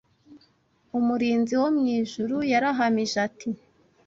[0.97, 3.49] Umurinzi wo mu ijuru yarahamije ati